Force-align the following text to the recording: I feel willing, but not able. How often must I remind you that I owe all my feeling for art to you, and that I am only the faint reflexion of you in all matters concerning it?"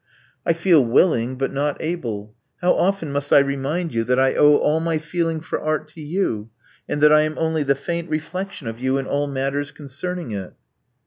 I 0.47 0.53
feel 0.53 0.83
willing, 0.83 1.35
but 1.37 1.53
not 1.53 1.77
able. 1.79 2.33
How 2.59 2.73
often 2.73 3.11
must 3.11 3.31
I 3.31 3.37
remind 3.37 3.93
you 3.93 4.03
that 4.05 4.19
I 4.19 4.33
owe 4.33 4.55
all 4.55 4.79
my 4.79 4.97
feeling 4.97 5.41
for 5.41 5.59
art 5.61 5.87
to 5.89 6.01
you, 6.01 6.49
and 6.89 7.03
that 7.03 7.13
I 7.13 7.21
am 7.21 7.37
only 7.37 7.61
the 7.61 7.75
faint 7.75 8.09
reflexion 8.09 8.67
of 8.67 8.79
you 8.79 8.97
in 8.97 9.05
all 9.05 9.27
matters 9.27 9.69
concerning 9.69 10.31
it?" 10.31 10.53